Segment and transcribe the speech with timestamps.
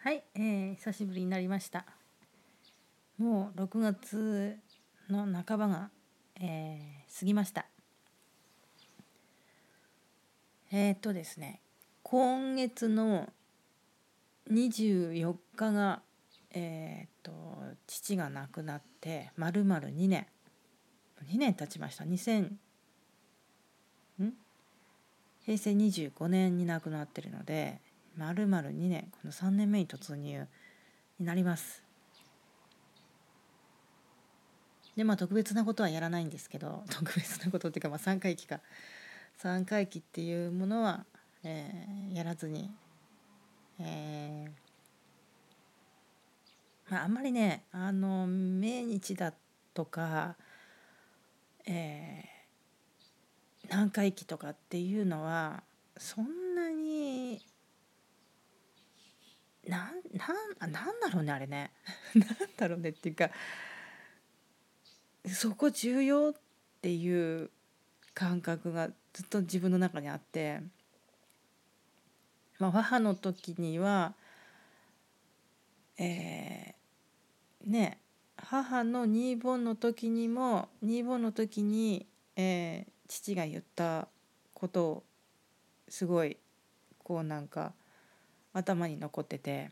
[0.00, 1.84] はい、えー、久しぶりになりました。
[3.18, 4.56] もう6月
[5.10, 5.90] の半ばが、
[6.40, 7.66] えー過ぎました。
[10.70, 11.60] えー、っとですね、
[12.04, 13.28] 今月の
[14.52, 16.02] 24日が、
[16.52, 17.32] えー、っと
[17.88, 20.26] 父が亡くなってまるまる2年
[21.26, 22.58] 2年経ちました2000ん？
[25.44, 27.80] 平成25年に亡くなってるので
[28.18, 30.46] まるまる2年この3年目に突入
[31.20, 31.84] になります。
[34.96, 38.60] でまあ特別なことはやらないんですけど 特別なことっていうかまあ3回忌か
[39.38, 41.06] 3回忌っていうものは、
[41.44, 42.74] えーやらずに、
[43.78, 44.50] えー
[46.90, 49.32] まあ、あんまりねあの命日だ
[49.72, 50.36] とか、
[51.64, 52.38] えー
[53.68, 55.62] 何回忌とかっていうのは
[55.98, 57.44] そんなに
[60.12, 61.70] なんなんだろうねあれね。
[62.14, 62.26] なん
[62.56, 63.30] だろうねっていうか
[65.26, 66.34] そこ重要っ
[66.80, 67.50] ていう
[68.14, 70.60] 感覚がずっと自分の中にあって、
[72.58, 74.14] まあ、母の時には
[75.98, 78.00] えーね
[78.36, 84.06] 母のニーボンの時にもニーボンの時に、えー父が言った
[84.54, 85.04] ことを
[85.88, 86.36] すごい
[87.02, 87.72] こうなんか
[88.52, 89.70] 頭に残ってて。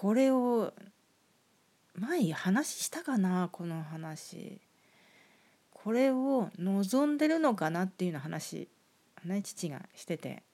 [0.00, 0.72] これを
[1.96, 4.60] 前話したかなこの話。
[5.72, 8.68] これを望んでるのかなっていうの話
[9.24, 10.44] ね父がしてて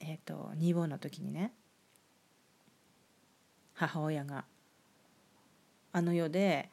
[0.00, 1.54] えっ、と2ボンの時にね。
[3.72, 4.44] 母親が
[5.92, 6.68] あの世で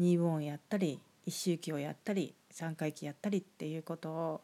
[0.00, 4.40] 2ボンやったり一周忌をやったり三回忌やったりっていうことを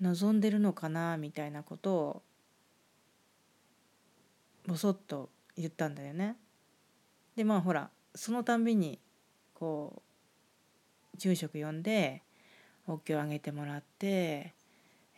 [0.00, 2.22] 望んでるのかなみたいなことを
[4.68, 6.36] ぼそっと言ったんだよね。
[7.36, 8.98] でまあほらそのたんびに
[9.54, 10.02] こ
[11.14, 12.22] う住職呼んで
[12.86, 14.54] お経をあげてもらって、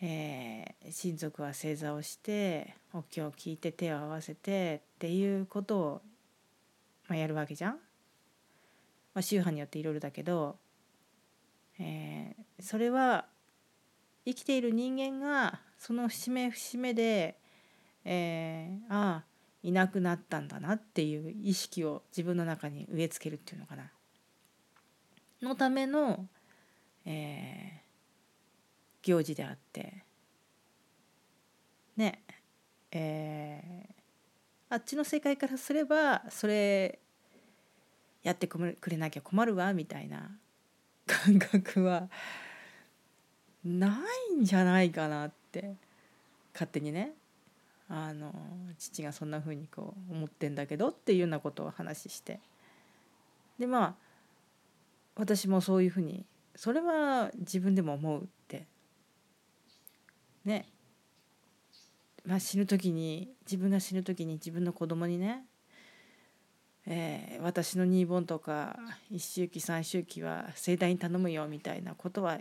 [0.00, 6.02] えー親族は正座をしてお経を聞いて手を合わせてっていうことを、
[7.08, 7.72] まあ、やるわけじゃん。
[7.72, 7.78] ま
[9.20, 10.56] あ、宗派によっていろいろだけど、
[11.78, 13.26] えーそれは
[14.26, 17.38] 生きている人間がその節目節目で、
[18.04, 19.33] えーああ
[19.64, 23.90] いなくなったんだなっていう意識を自分の中に植え付けるっていうのかな。
[25.42, 26.28] のための、
[27.04, 27.84] えー
[29.04, 30.02] 行事であって
[31.96, 32.22] ね
[32.90, 33.94] えー
[34.70, 36.98] あっちの世界からすればそれ
[38.22, 40.30] やってくれなきゃ困るわみたいな
[41.06, 42.08] 感覚は
[43.62, 45.76] ないんじゃないかなって
[46.54, 47.12] 勝手にね
[47.88, 48.32] あの
[48.78, 52.40] 父がそんな風にこう思ってんだけどっていうようなことを話して。
[53.58, 53.94] でまあ
[55.16, 56.24] 私もそういうふうに
[56.56, 58.66] それは自分でも思うって。
[60.44, 60.66] ね。
[62.24, 65.44] まあ死ぬ時に自分が死ぬ時に自分の子供にね
[66.86, 68.78] えー私のニーボンとか
[69.10, 72.38] 一周忌三周忌は盛大に頼むよみたいなことは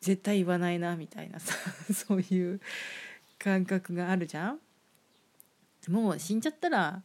[0.00, 1.54] 絶対言わないなみたいなさ
[1.94, 2.60] そういう
[3.42, 4.58] 感覚があるじゃん？
[5.88, 7.02] もう死んじゃったら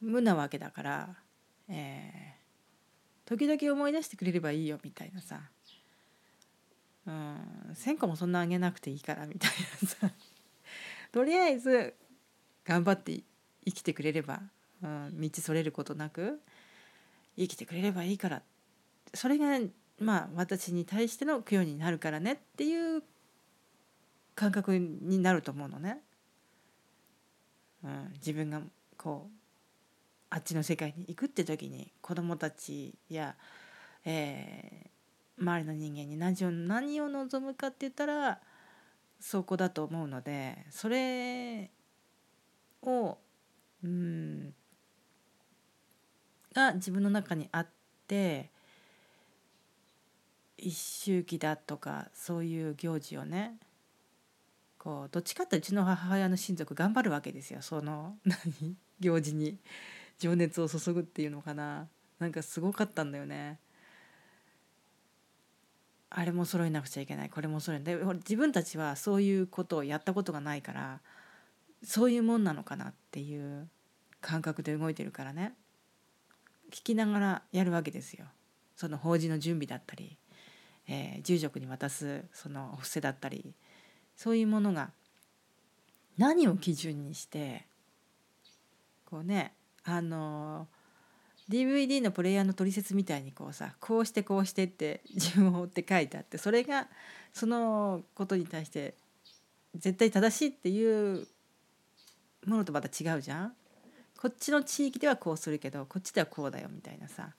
[0.00, 1.14] 無なわけだから、
[1.68, 2.36] えー
[3.26, 5.40] 時々思い出してくれればいいよみたいなさ。
[7.06, 7.36] うん
[7.74, 9.50] 1,000個もそんなあげなくていいからみたい
[9.82, 10.10] なさ。
[11.10, 11.94] とりあえず
[12.64, 13.20] 頑張って
[13.64, 14.42] 生きてくれれば
[14.82, 16.40] うん、道それることなく
[17.36, 18.42] 生きてくれればいいから。
[19.12, 19.58] それが
[19.98, 23.02] まあ私に対しての供養になるからねっていう
[24.36, 26.00] 感覚になると思うのね。
[27.82, 28.60] うん、自分が
[28.96, 29.36] こう
[30.30, 33.34] あっちの世界に行くって時に子供たちや、
[34.04, 34.96] えー
[35.38, 38.40] 周りの人間に何を何を望むかって言ったら
[39.20, 41.70] そこだと思うのでそれ
[42.82, 43.18] を
[43.84, 44.54] うん
[46.54, 47.66] が自分の中にあっ
[48.08, 48.50] て
[50.56, 53.58] 一周忌だとかそういう行事をね
[54.86, 57.60] こうどっちかってうちの母親の親族頑張るわけですよ。
[57.60, 58.76] その 何？
[59.00, 59.58] 行事に。
[60.16, 61.88] 情熱を注ぐっていうのかな。
[62.20, 63.58] なんかすごかったんだよね。
[66.08, 67.30] あれも揃えなくちゃいけない。
[67.30, 71.00] これも揃えで自分たちはそういうことをやったことがないから
[71.82, 73.68] そういうもんなのかなっていう
[74.20, 75.56] 感覚で動いてるからね。
[76.70, 78.26] 聞きながらやるわけですよ。
[78.76, 80.16] その法事の準備だったり、
[80.86, 83.52] えー住職に渡すそのお布施だったり。
[84.16, 84.90] そういうものが
[86.18, 87.66] 何を基準にして
[89.04, 89.52] こうね
[89.84, 90.66] あの
[91.48, 96.88] DVD のプレイヤーの取説みたいにこうさこうしてこうしてって自分を追って書いてあってそれが
[97.32, 98.94] そのことに対して
[99.76, 101.26] 絶対正しいっていう
[102.46, 103.52] ものとまた違うじゃん
[104.20, 107.34] こっちの地域ではこうするけどこっちではこうだよみたいなさ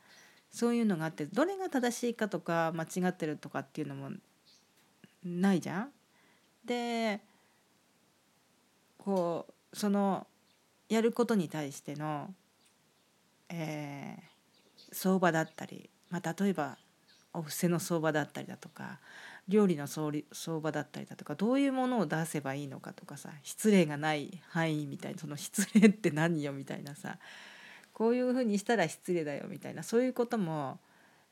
[0.52, 4.12] そういうのがあってどれが正しいかとか間違ってるとかっていうのも
[5.26, 5.90] ないじゃん。
[6.68, 7.22] で
[9.00, 10.28] こうその
[10.90, 12.34] やることに対しての、
[13.50, 16.78] えー、相場だったり、まあ、例えば
[17.34, 19.00] お布施の相場だったりだとか
[19.48, 20.12] 料理の相
[20.60, 27.18] 場だったりだとかどういうものを出せばいいのかとかさ失礼がない範囲みたいなその失礼って何よみたいなさ
[27.94, 30.80] こういうふうにしたら失礼だよみたいなそういうことも、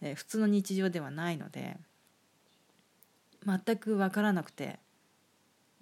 [0.01, 1.77] えー、普通の日常ではないので
[3.45, 4.79] 全く分からなくて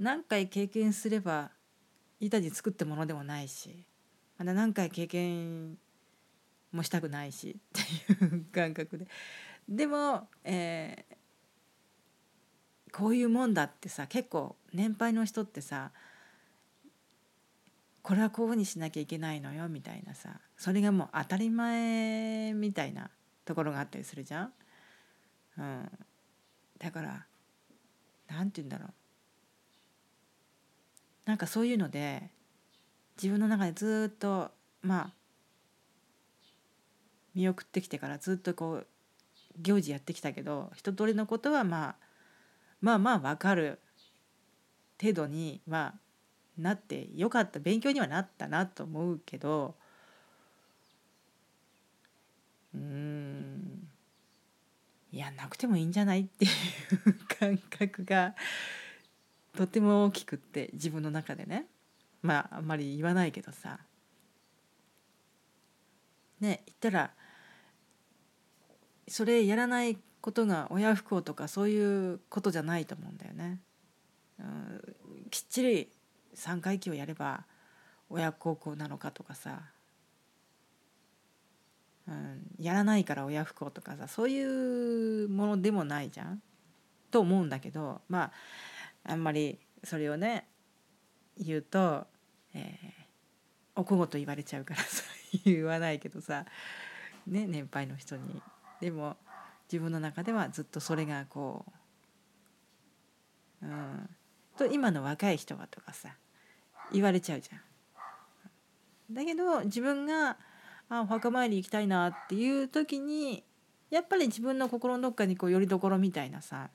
[0.04, 1.50] 何回経験すれば
[2.20, 3.86] 板地作ってものでもないし
[4.38, 5.78] まだ何回経験
[6.74, 7.58] もしたくないし
[8.12, 9.08] っていう感覚で。
[9.70, 15.92] でも、えー、こういうもんだってさ結構年配の人ってさ
[18.02, 23.10] これはこういうふうにしなきゃいけないのよみたいなさそれがもう当たり前みたいな
[23.46, 24.54] ところがあったりするじゃん。
[25.60, 25.92] うん、
[26.78, 27.26] だから
[28.28, 28.94] 何て言うんだろう。
[31.26, 32.30] なんかそういうので
[33.18, 35.14] 自分の中でずっとまあ
[37.36, 38.88] 見送ってきてからずっとこう
[39.62, 41.96] 行事やってきたけど一通りのことはまあ
[42.82, 43.80] まあまあ分かる
[45.02, 45.94] 程度には
[46.58, 49.76] なってよかった勉強にはなったなと思うけど
[52.76, 53.88] うん
[55.12, 58.36] やんなくてもいいんじゃないっていう感覚が
[59.56, 61.68] とても大きくって自分の中でね。
[62.22, 63.80] まああんまり言わないけどさ。
[66.40, 67.12] ね言ったら
[69.08, 73.60] それやらないことが親不孝とかそういうことじゃないと思うんだよね。
[74.40, 74.96] うん、
[75.30, 75.90] きっちり
[76.36, 77.46] 3回忌をやれば
[78.10, 79.62] 親孝行なのかとかさ、
[82.08, 86.42] うん、やらないから親不孝とかさそういうものでもないじゃん。
[87.12, 88.32] と思うんだけどまあ
[89.04, 90.48] あんまりそれをね
[91.38, 92.06] 言うと、
[92.54, 95.04] えー、おこごと言われちゃうからさ
[95.46, 96.46] 言わないけどさ、
[97.28, 98.42] ね、年配の人に。
[98.80, 99.18] でも
[99.72, 101.66] 自分の中ではずっとそれがこ
[103.62, 104.10] う、うん、
[104.58, 106.18] と今の若い人はとかさ
[106.92, 107.62] 言われちゃうじゃん。
[109.14, 110.38] だけど自分が
[110.90, 113.44] あお墓参り行きたいなっていう時に
[113.90, 116.70] やっぱり自分の心のどっかにこうよりどころみたいなさ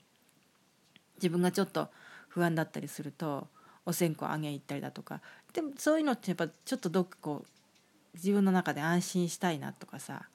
[1.17, 1.89] 自分がちょっと
[2.29, 3.49] 不安だったりすると
[3.85, 5.21] お線香あげ行ったりだとか。
[5.53, 7.49] でもそういうのってやっぱちょっとどっかこう
[8.15, 10.29] 自分の中で安心したいなとかさ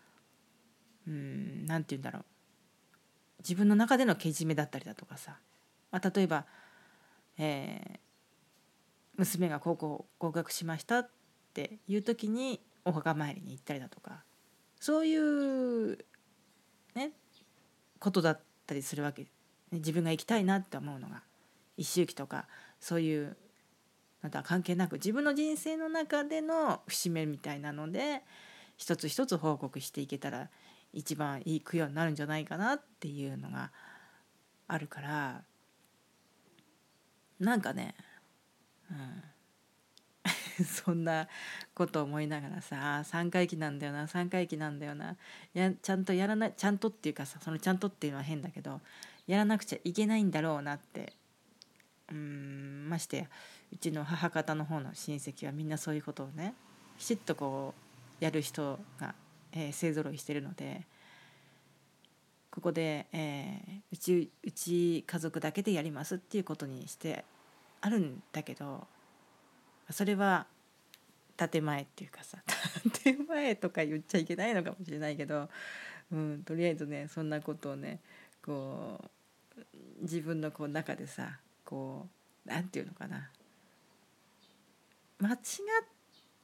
[1.08, 2.26] うん何て言うんだろう。
[3.40, 5.38] 自分の中でのけじめだったりだとかさ、
[5.92, 6.46] まあ、例えば、
[7.38, 8.00] えー、
[9.18, 11.10] 娘が高校合格しましたっ
[11.54, 14.24] ていう時にお墓参りに行ったりだとか。
[14.80, 15.98] そういう
[16.94, 17.12] ね
[18.00, 19.28] ことだったりするわけ。
[19.72, 21.24] 自分が行きたいなって思うのが。
[21.78, 22.48] 一周期とか
[22.80, 23.38] そういう
[24.24, 28.22] のとは関係なく自分の人生の中での節目みたいなので
[28.78, 30.50] 一つ一つ報告していけたら
[30.94, 33.72] 一番いい供養になるんじゃないかなっていうのが
[34.68, 35.42] あるから
[37.40, 37.96] なんかね、
[38.92, 39.24] うん、
[40.66, 41.28] そんな
[41.74, 45.18] こと思いながらさ3回忌なんだよな3回忌なんだよな
[45.54, 48.82] やちゃんとやらなちゃんとっていうかさそのちゃんとっていうのは変だけど
[49.28, 51.14] やらなくちゃいけないんだろうなって
[52.12, 53.28] うんまして
[53.72, 56.54] うちの母方の方の親戚はみんなそういうことをね
[56.98, 57.74] きちっとこ
[58.22, 59.16] うやる人が
[59.54, 60.82] えー、勢ぞろいしてるので
[62.50, 67.24] ここで、えー、うちうち家族だけでやりますっていうことにして
[67.82, 68.88] あるんだけど
[69.90, 70.48] それは
[71.36, 72.38] 建前っていうかさ
[73.04, 75.50] 建前とか言っちゃいけないのかもしれないけど、
[76.12, 78.00] うん、とりあえずねそんなことをね
[78.44, 79.04] こ
[79.58, 79.62] う
[80.02, 81.40] 自分のこう中でさ
[81.74, 82.08] こ
[82.46, 83.32] うなんていうのかな。
[85.20, 85.38] 間違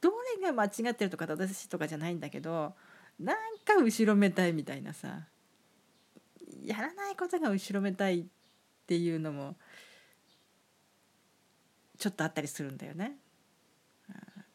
[0.01, 0.09] ど
[0.41, 2.73] れが間違ってるとか正しいとかじゃないんだけど
[3.19, 5.27] なんか後ろめたいみたいなさ
[6.63, 8.25] やらないことが後ろめたいっ
[8.87, 9.55] ていうのも
[11.97, 13.17] ちょっとあったりするんだよね。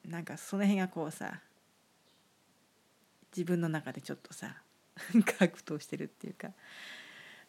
[0.07, 1.41] なんかその辺がこうさ
[3.37, 4.63] 自分の中でちょっとさ
[5.39, 6.51] 格闘してるっていうか、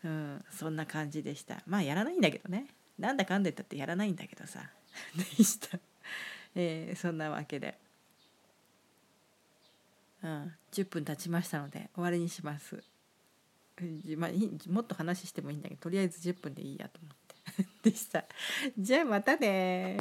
[0.03, 1.63] うん、そんな感じでした。
[1.65, 2.67] まあやらないんだけどね。
[2.98, 4.70] なんだかんだ言ったってやらないんだけどさ。
[5.16, 5.80] でした。
[6.56, 7.78] えー、そんなわけで、
[10.24, 12.82] うん、10分経ちましたので終わりにします。
[14.16, 14.32] まあ、
[14.70, 17.25] もっと話してもいいんだけどとりあえず10分でいいやと思って。
[17.90, 18.25] でした。
[18.78, 19.98] じゃあまたね